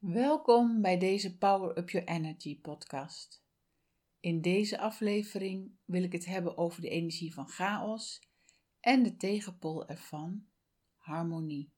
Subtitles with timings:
[0.00, 3.42] Welkom bij deze Power Up Your Energy podcast.
[4.20, 8.22] In deze aflevering wil ik het hebben over de energie van chaos
[8.80, 10.46] en de tegenpol ervan,
[10.96, 11.72] harmonie.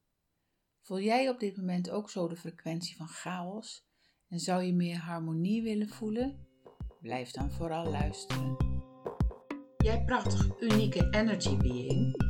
[0.81, 3.87] Voel jij op dit moment ook zo de frequentie van chaos
[4.27, 6.47] en zou je meer harmonie willen voelen?
[6.99, 8.57] Blijf dan vooral luisteren.
[9.77, 12.23] Jij prachtig unieke energy being.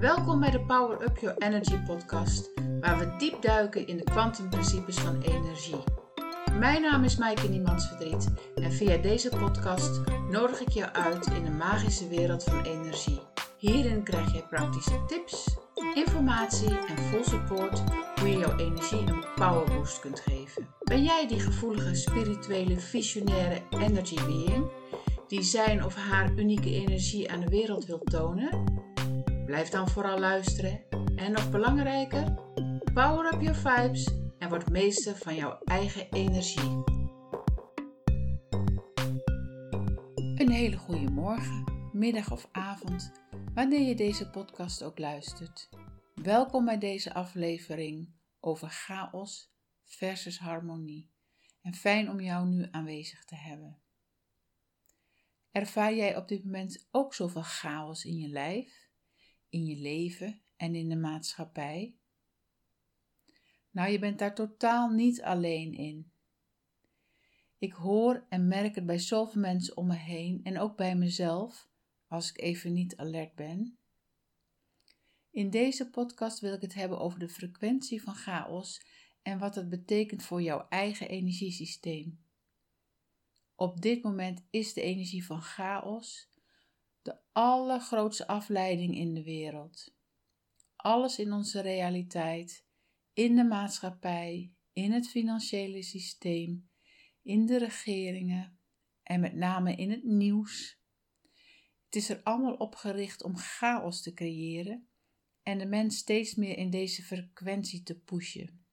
[0.00, 2.50] Welkom bij de Power Up Your Energy podcast
[2.80, 5.84] waar we diep duiken in de kwantumprincipes van energie.
[6.58, 10.00] Mijn naam is Maaike Niemandsverdriet en via deze podcast
[10.30, 13.20] nodig ik je uit in de magische wereld van energie.
[13.58, 15.56] Hierin krijg je praktische tips,
[15.94, 17.82] informatie en full support
[18.20, 20.66] hoe je jouw energie een powerboost kunt geven.
[20.82, 24.70] Ben jij die gevoelige, spirituele, visionaire energy being
[25.28, 28.64] die zijn of haar unieke energie aan de wereld wil tonen?
[29.46, 30.80] Blijf dan vooral luisteren
[31.18, 32.34] en nog belangrijker,
[32.94, 36.82] Power up your vibes en word meester van jouw eigen energie.
[40.34, 43.12] Een hele goede morgen, middag of avond,
[43.54, 45.68] wanneer je deze podcast ook luistert.
[46.14, 49.52] Welkom bij deze aflevering over chaos
[49.84, 51.10] versus harmonie.
[51.62, 53.78] En fijn om jou nu aanwezig te hebben.
[55.50, 58.88] Ervaar jij op dit moment ook zoveel chaos in je lijf,
[59.48, 61.94] in je leven en in de maatschappij?
[63.70, 66.10] Nou, je bent daar totaal niet alleen in.
[67.58, 71.68] Ik hoor en merk het bij zoveel mensen om me heen en ook bij mezelf,
[72.08, 73.78] als ik even niet alert ben.
[75.30, 78.82] In deze podcast wil ik het hebben over de frequentie van chaos
[79.22, 82.18] en wat het betekent voor jouw eigen energiesysteem.
[83.54, 86.28] Op dit moment is de energie van chaos
[87.02, 89.96] de allergrootste afleiding in de wereld.
[90.78, 92.66] Alles in onze realiteit
[93.12, 96.70] in de maatschappij, in het financiële systeem,
[97.22, 98.58] in de regeringen
[99.02, 100.80] en met name in het nieuws.
[101.84, 104.88] Het is er allemaal op gericht om chaos te creëren
[105.42, 108.66] en de mens steeds meer in deze frequentie te pushen.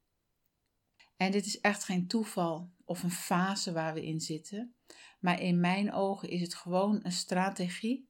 [1.17, 4.75] En dit is echt geen toeval of een fase waar we in zitten,
[5.19, 8.09] maar in mijn ogen is het gewoon een strategie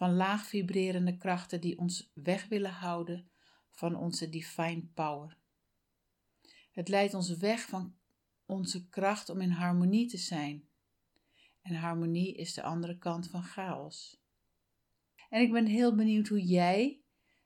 [0.00, 3.30] van laag vibrerende krachten die ons weg willen houden
[3.70, 5.36] van onze divine power.
[6.72, 7.94] Het leidt ons weg van
[8.46, 10.68] onze kracht om in harmonie te zijn.
[11.62, 14.20] En harmonie is de andere kant van chaos.
[15.28, 17.00] En ik ben heel benieuwd hoe jij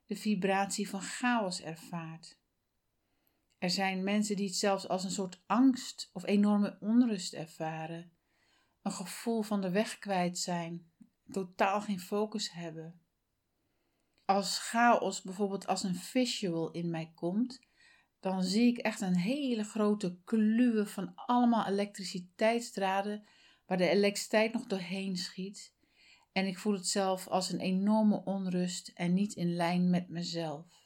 [0.07, 2.39] de vibratie van chaos ervaart.
[3.59, 8.13] Er zijn mensen die het zelfs als een soort angst of enorme onrust ervaren,
[8.83, 10.93] een gevoel van de weg kwijt zijn,
[11.31, 13.01] totaal geen focus hebben.
[14.25, 17.61] Als chaos bijvoorbeeld als een visual in mij komt,
[18.21, 23.27] dan zie ik echt een hele grote kluwe van allemaal elektriciteitsdraden
[23.67, 25.75] waar de elektriciteit nog doorheen schiet.
[26.33, 30.85] En ik voel het zelf als een enorme onrust en niet in lijn met mezelf.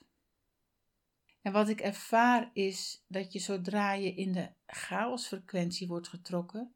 [1.42, 6.74] En wat ik ervaar is dat je zodra je in de chaosfrequentie wordt getrokken,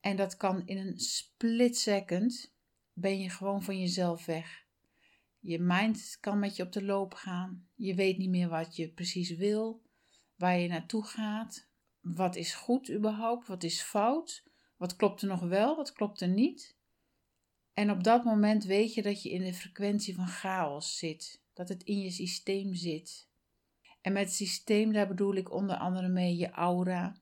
[0.00, 2.52] en dat kan in een split second,
[2.92, 4.64] ben je gewoon van jezelf weg.
[5.38, 7.68] Je mind kan met je op de loop gaan.
[7.74, 9.82] Je weet niet meer wat je precies wil,
[10.36, 11.68] waar je naartoe gaat.
[12.00, 13.46] Wat is goed überhaupt?
[13.46, 14.44] Wat is fout?
[14.76, 15.76] Wat klopt er nog wel?
[15.76, 16.76] Wat klopt er niet?
[17.74, 21.68] En op dat moment weet je dat je in de frequentie van chaos zit, dat
[21.68, 23.28] het in je systeem zit.
[24.00, 27.16] En met systeem, daar bedoel ik onder andere mee je aura,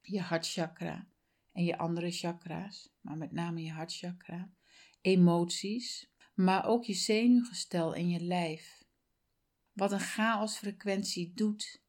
[0.00, 1.11] je hartchakra
[1.52, 4.52] en je andere chakra's, maar met name je hartchakra,
[5.00, 8.84] emoties, maar ook je zenuwgestel en je lijf.
[9.72, 11.82] Wat een chaosfrequentie doet,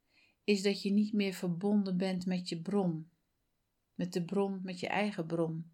[0.43, 3.11] is dat je niet meer verbonden bent met je bron,
[3.93, 5.71] met de bron, met je eigen bron.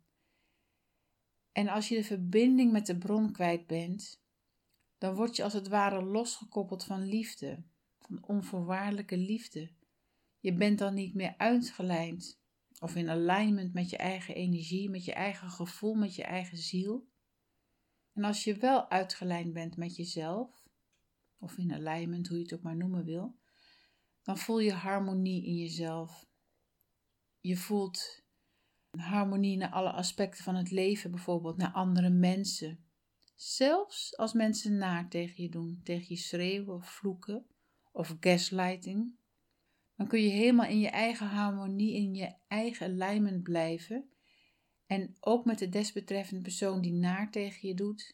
[1.52, 4.22] En als je de verbinding met de bron kwijt bent,
[4.98, 7.64] dan word je als het ware losgekoppeld van liefde,
[8.00, 9.72] van onvoorwaardelijke liefde.
[10.40, 12.39] Je bent dan niet meer uitgelijnd
[12.80, 17.08] of in alignment met je eigen energie, met je eigen gevoel, met je eigen ziel.
[18.14, 20.68] En als je wel uitgelijnd bent met jezelf,
[21.38, 23.38] of in alignment, hoe je het ook maar noemen wil,
[24.22, 26.28] dan voel je harmonie in jezelf.
[27.40, 28.24] Je voelt
[28.90, 32.84] harmonie naar alle aspecten van het leven, bijvoorbeeld naar andere mensen.
[33.36, 37.46] Zelfs als mensen naar tegen je doen, tegen je schreeuwen of vloeken
[37.92, 39.19] of gaslighting,
[40.00, 44.10] dan kun je helemaal in je eigen harmonie, in je eigen alignment blijven
[44.86, 48.14] en ook met de desbetreffende persoon die naar tegen je doet,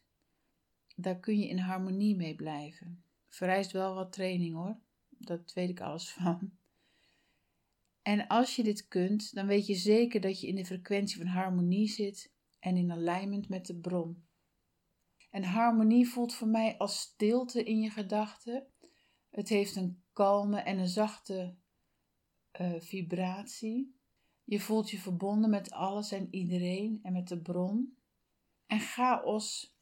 [0.95, 3.03] daar kun je in harmonie mee blijven.
[3.27, 4.79] Vereist wel wat training hoor,
[5.09, 6.51] dat weet ik alles van.
[8.01, 11.27] En als je dit kunt, dan weet je zeker dat je in de frequentie van
[11.27, 14.25] harmonie zit en in alignment met de bron.
[15.29, 18.67] En harmonie voelt voor mij als stilte in je gedachten.
[19.29, 21.55] Het heeft een kalme en een zachte
[22.61, 23.95] uh, vibratie.
[24.43, 27.97] Je voelt je verbonden met alles en iedereen en met de bron.
[28.65, 29.77] En chaos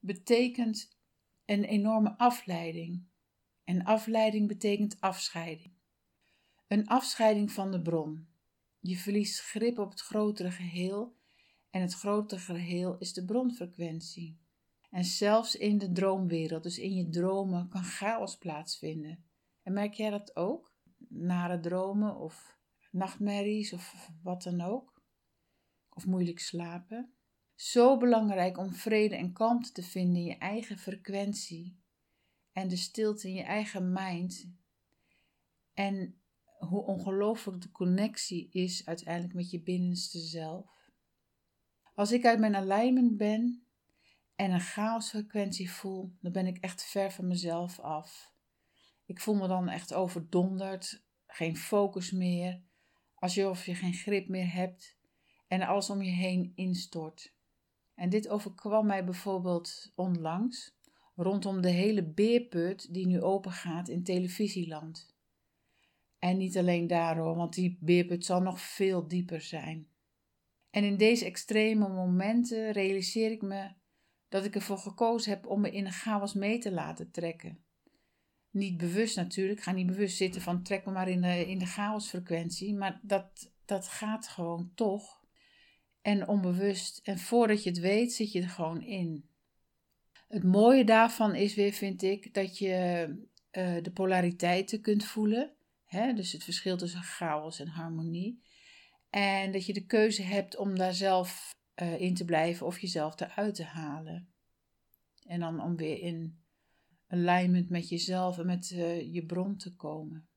[0.00, 0.96] betekent
[1.44, 3.06] een enorme afleiding.
[3.64, 5.72] En afleiding betekent afscheiding.
[6.66, 8.28] Een afscheiding van de bron.
[8.80, 11.16] Je verliest grip op het grotere geheel
[11.70, 14.38] en het grotere geheel is de bronfrequentie.
[14.90, 19.24] En zelfs in de droomwereld, dus in je dromen, kan chaos plaatsvinden.
[19.62, 20.76] En merk jij dat ook?
[21.08, 22.58] Nare dromen of
[22.90, 25.02] nachtmerries of wat dan ook?
[25.88, 27.12] Of moeilijk slapen?
[27.54, 31.78] Zo belangrijk om vrede en kalmte te vinden in je eigen frequentie
[32.52, 34.50] en de stilte in je eigen mind.
[35.74, 36.20] En
[36.58, 40.90] hoe ongelooflijk de connectie is uiteindelijk met je binnenste zelf.
[41.94, 43.66] Als ik uit mijn alignment ben
[44.34, 48.32] en een chaosfrequentie voel, dan ben ik echt ver van mezelf af.
[49.08, 52.60] Ik voel me dan echt overdonderd, geen focus meer,
[53.14, 54.96] alsof je geen grip meer hebt
[55.46, 57.34] en alles om je heen instort.
[57.94, 60.76] En dit overkwam mij bijvoorbeeld onlangs
[61.14, 65.14] rondom de hele beerput die nu open gaat in televisieland.
[66.18, 69.88] En niet alleen daarom, want die beerput zal nog veel dieper zijn.
[70.70, 73.70] En in deze extreme momenten realiseer ik me
[74.28, 77.62] dat ik ervoor gekozen heb om me in een chaos mee te laten trekken.
[78.58, 81.66] Niet bewust natuurlijk, ga niet bewust zitten van trek me maar in de, in de
[81.66, 85.20] chaosfrequentie, maar dat, dat gaat gewoon toch.
[86.02, 87.00] En onbewust.
[87.02, 89.28] En voordat je het weet, zit je er gewoon in.
[90.28, 93.06] Het mooie daarvan is weer, vind ik, dat je
[93.52, 95.52] uh, de polariteiten kunt voelen.
[95.84, 96.12] Hè?
[96.12, 98.42] Dus het verschil tussen chaos en harmonie.
[99.10, 101.50] En dat je de keuze hebt om daar zelf
[101.82, 104.28] uh, in te blijven of jezelf eruit te halen.
[105.26, 106.38] En dan om weer in
[107.08, 110.28] alignment met jezelf en met uh, je bron te komen.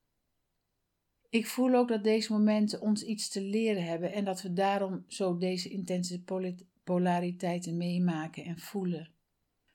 [1.29, 5.05] Ik voel ook dat deze momenten ons iets te leren hebben en dat we daarom
[5.07, 6.23] zo deze intense
[6.83, 9.13] polariteiten meemaken en voelen.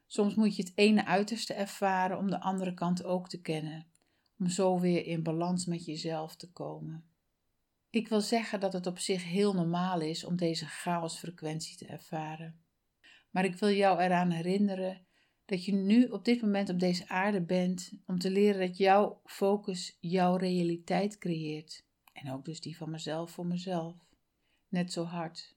[0.07, 3.87] Soms moet je het ene uiterste ervaren om de andere kant ook te kennen,
[4.39, 7.05] om zo weer in balans met jezelf te komen.
[7.91, 12.61] Ik wil zeggen dat het op zich heel normaal is om deze chaosfrequentie te ervaren.
[13.31, 15.06] Maar ik wil jou eraan herinneren
[15.47, 19.21] dat je nu op dit moment op deze aarde bent om te leren dat jouw
[19.25, 21.85] focus jouw realiteit creëert.
[22.13, 23.97] En ook dus die van mezelf voor mezelf.
[24.69, 25.57] Net zo hard.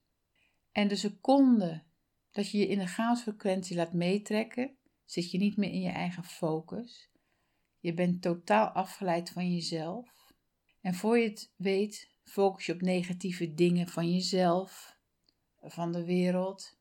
[0.72, 1.84] En de seconde
[2.32, 6.24] dat je je in de chaosfrequentie laat meetrekken, zit je niet meer in je eigen
[6.24, 7.10] focus.
[7.80, 10.34] Je bent totaal afgeleid van jezelf.
[10.82, 14.98] En voor je het weet, focus je op negatieve dingen van jezelf,
[15.62, 16.79] van de wereld.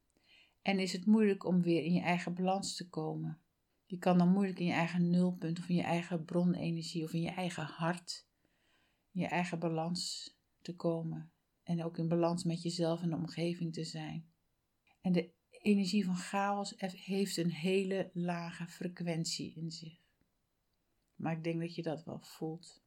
[0.68, 3.40] En is het moeilijk om weer in je eigen balans te komen.
[3.86, 7.20] Je kan dan moeilijk in je eigen nulpunt of in je eigen bronenergie of in
[7.20, 8.26] je eigen hart,
[9.12, 10.30] in je eigen balans
[10.62, 11.30] te komen.
[11.62, 14.28] En ook in balans met jezelf en de omgeving te zijn.
[15.00, 19.98] En de energie van chaos heeft een hele lage frequentie in zich.
[21.14, 22.82] Maar ik denk dat je dat wel voelt.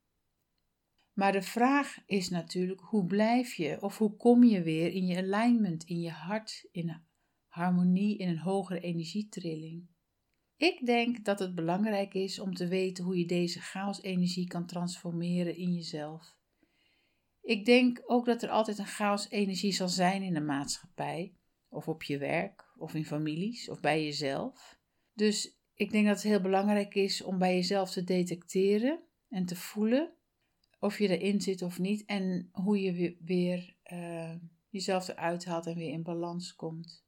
[1.13, 5.17] Maar de vraag is natuurlijk: hoe blijf je of hoe kom je weer in je
[5.17, 7.09] alignment, in je hart, in
[7.51, 9.87] harmonie, in een hogere energietrilling?
[10.57, 15.55] Ik denk dat het belangrijk is om te weten hoe je deze chaos-energie kan transformeren
[15.55, 16.35] in jezelf.
[17.41, 21.35] Ik denk ook dat er altijd een chaos-energie zal zijn in de maatschappij,
[21.69, 24.79] of op je werk, of in families, of bij jezelf.
[25.13, 29.55] Dus ik denk dat het heel belangrijk is om bij jezelf te detecteren en te
[29.55, 30.13] voelen
[30.81, 34.35] of je erin zit of niet en hoe je weer, uh,
[34.69, 37.05] jezelf eruit haalt en weer in balans komt.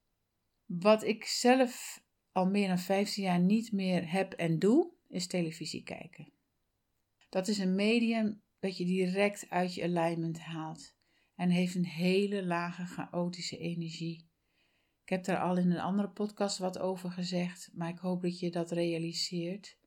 [0.80, 5.84] Wat ik zelf al meer dan 15 jaar niet meer heb en doe, is televisie
[5.84, 6.32] kijken.
[7.30, 10.96] Dat is een medium dat je direct uit je alignment haalt
[11.36, 14.30] en heeft een hele lage chaotische energie.
[15.04, 18.40] Ik heb daar al in een andere podcast wat over gezegd, maar ik hoop dat
[18.40, 19.78] je dat realiseert.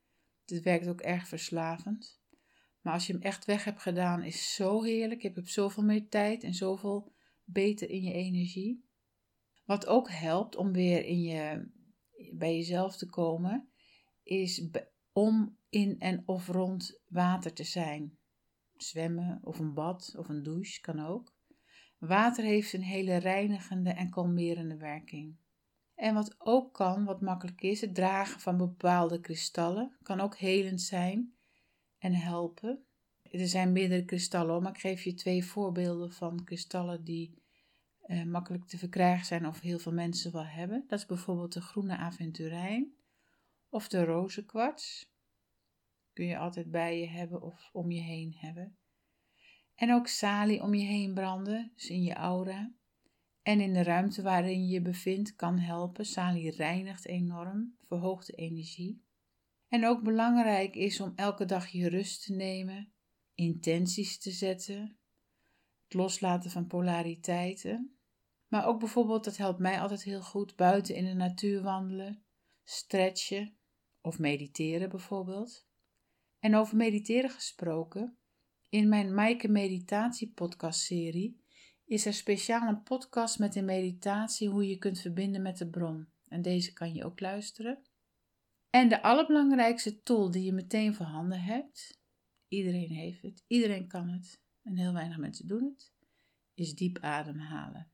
[0.46, 2.20] Het werkt ook erg verslavend.
[2.80, 5.22] Maar als je hem echt weg hebt gedaan, is zo heerlijk.
[5.22, 7.12] Je hebt zoveel meer tijd en zoveel
[7.44, 8.85] beter in je energie.
[9.66, 11.68] Wat ook helpt om weer in je,
[12.32, 13.68] bij jezelf te komen,
[14.22, 14.68] is
[15.12, 18.18] om in en of rond water te zijn.
[18.76, 21.34] Zwemmen of een bad of een douche kan ook.
[21.98, 25.36] Water heeft een hele reinigende en kalmerende werking.
[25.94, 30.82] En wat ook kan, wat makkelijk is, het dragen van bepaalde kristallen kan ook helend
[30.82, 31.34] zijn
[31.98, 32.84] en helpen.
[33.22, 37.44] Er zijn meerdere kristallen, maar ik geef je twee voorbeelden van kristallen die
[38.06, 40.84] uh, makkelijk te verkrijgen zijn of heel veel mensen wel hebben.
[40.86, 42.94] Dat is bijvoorbeeld de groene aventurijn
[43.68, 45.14] of de rozenkwarts.
[46.12, 48.76] Kun je altijd bij je hebben of om je heen hebben.
[49.74, 52.72] En ook salie om je heen branden, dus in je aura.
[53.42, 56.06] En in de ruimte waarin je je bevindt kan helpen.
[56.06, 59.04] Salie reinigt enorm, verhoogt de energie.
[59.68, 62.92] En ook belangrijk is om elke dag je rust te nemen,
[63.34, 64.98] intenties te zetten,
[65.84, 67.95] het loslaten van polariteiten.
[68.48, 72.24] Maar ook bijvoorbeeld, dat helpt mij altijd heel goed, buiten in de natuur wandelen,
[72.64, 73.56] stretchen
[74.00, 75.66] of mediteren bijvoorbeeld.
[76.38, 78.18] En over mediteren gesproken,
[78.68, 81.44] in mijn Maaike Meditatie podcast serie
[81.84, 86.08] is er speciaal een podcast met een meditatie hoe je kunt verbinden met de bron.
[86.28, 87.82] En deze kan je ook luisteren.
[88.70, 92.00] En de allerbelangrijkste tool die je meteen voorhanden hebt,
[92.48, 95.92] iedereen heeft het, iedereen kan het en heel weinig mensen doen het,
[96.54, 97.90] is diep ademhalen.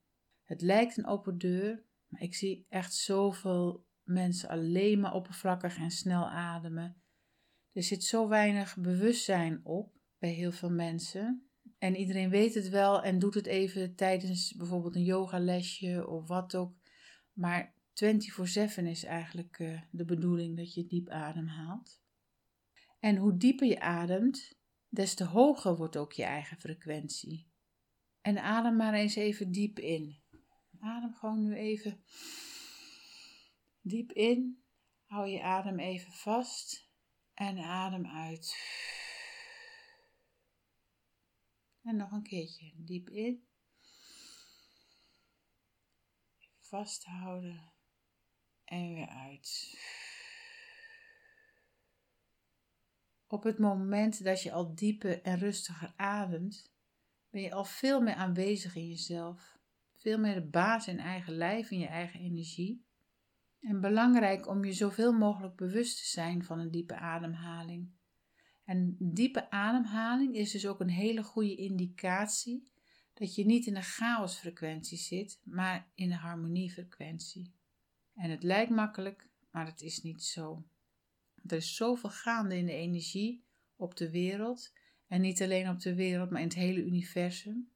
[0.53, 5.91] Het lijkt een open deur, maar ik zie echt zoveel mensen alleen maar oppervlakkig en
[5.91, 7.03] snel ademen.
[7.73, 11.51] Er zit zo weinig bewustzijn op bij heel veel mensen.
[11.79, 16.57] En iedereen weet het wel en doet het even tijdens bijvoorbeeld een yogalesje of wat
[16.57, 16.75] ook.
[17.33, 22.01] Maar 24/7 is eigenlijk uh, de bedoeling dat je diep ademhaalt.
[22.99, 27.51] En hoe dieper je ademt, des te hoger wordt ook je eigen frequentie.
[28.21, 30.22] En adem maar eens even diep in.
[30.83, 32.05] Adem gewoon nu even
[33.81, 34.65] diep in.
[35.05, 36.91] Hou je adem even vast
[37.35, 38.57] en adem uit.
[41.83, 43.47] En nog een keertje diep in.
[46.59, 47.73] Vasthouden
[48.65, 49.79] en weer uit.
[53.27, 56.73] Op het moment dat je al dieper en rustiger ademt,
[57.31, 59.61] ben je al veel meer aanwezig in jezelf.
[60.03, 62.85] Veel meer de baas in eigen lijf, in je eigen energie.
[63.61, 67.91] En belangrijk om je zoveel mogelijk bewust te zijn van een diepe ademhaling.
[68.65, 72.71] En diepe ademhaling is dus ook een hele goede indicatie
[73.15, 77.53] dat je niet in de chaosfrequentie zit, maar in de harmoniefrequentie.
[78.15, 80.65] En het lijkt makkelijk, maar het is niet zo.
[81.47, 83.45] Er is zoveel gaande in de energie
[83.77, 84.73] op de wereld.
[85.07, 87.71] En niet alleen op de wereld, maar in het hele universum.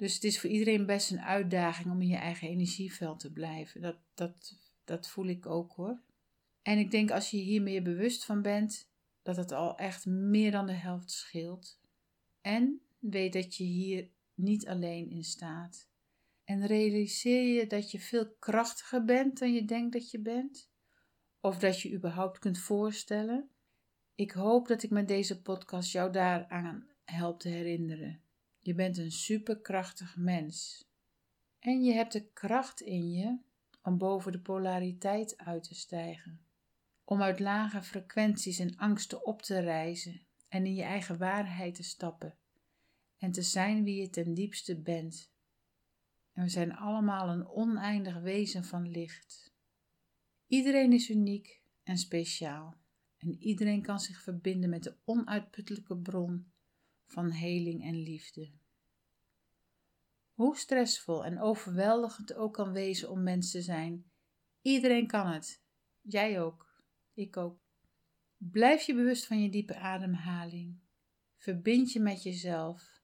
[0.00, 3.80] Dus het is voor iedereen best een uitdaging om in je eigen energieveld te blijven.
[3.80, 6.00] Dat, dat, dat voel ik ook hoor.
[6.62, 8.88] En ik denk als je hier meer bewust van bent,
[9.22, 11.80] dat het al echt meer dan de helft scheelt.
[12.40, 15.88] En weet dat je hier niet alleen in staat.
[16.44, 20.70] En realiseer je dat je veel krachtiger bent dan je denkt dat je bent,
[21.40, 23.50] of dat je überhaupt kunt voorstellen.
[24.14, 28.22] Ik hoop dat ik met deze podcast jou daaraan help te herinneren.
[28.60, 30.84] Je bent een superkrachtig mens.
[31.58, 33.38] En je hebt de kracht in je
[33.82, 36.44] om boven de polariteit uit te stijgen
[37.10, 41.82] om uit lage frequenties en angsten op te reizen en in je eigen waarheid te
[41.82, 42.38] stappen
[43.18, 45.32] en te zijn wie je ten diepste bent.
[46.32, 49.54] En we zijn allemaal een oneindig wezen van licht.
[50.46, 52.76] Iedereen is uniek en speciaal
[53.16, 56.49] en iedereen kan zich verbinden met de onuitputtelijke bron
[57.10, 58.50] van heling en liefde.
[60.32, 64.10] Hoe stressvol en overweldigend ook kan wezen om mens te zijn,
[64.62, 65.62] iedereen kan het,
[66.00, 66.82] jij ook.
[67.14, 67.58] Ik ook.
[68.36, 70.78] Blijf je bewust van je diepe ademhaling.
[71.36, 73.00] Verbind je met jezelf.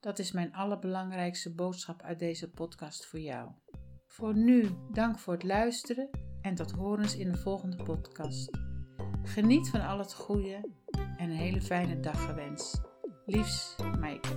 [0.00, 3.50] Dat is mijn allerbelangrijkste boodschap uit deze podcast voor jou.
[4.06, 6.10] Voor nu, dank voor het luisteren
[6.42, 8.50] en tot horens in de volgende podcast.
[9.22, 12.89] Geniet van al het goede en een hele fijne dag gewenst.
[13.30, 14.28] Liefs, Maaike.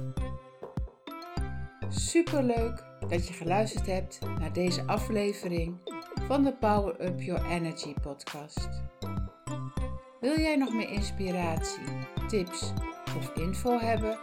[1.89, 5.77] Superleuk dat je geluisterd hebt naar deze aflevering
[6.27, 8.69] van de Power Up Your Energy podcast.
[10.19, 11.83] Wil jij nog meer inspiratie,
[12.27, 12.73] tips
[13.17, 14.17] of info hebben?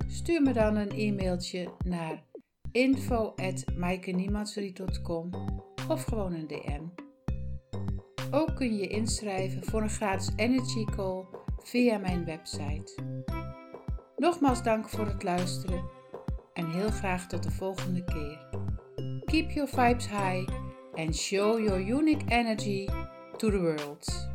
[0.09, 2.25] Stuur me dan een e-mailtje naar
[2.73, 5.31] info.maikeniemanserie.com
[5.89, 6.83] of gewoon een DM.
[8.31, 11.25] Ook kun je inschrijven voor een gratis energy call
[11.65, 12.95] via mijn website.
[14.17, 15.85] Nogmaals dank voor het luisteren
[16.53, 18.61] en heel graag tot de volgende keer.
[19.25, 20.49] Keep your vibes high
[20.95, 22.89] and show your unique energy
[23.37, 24.32] to the world.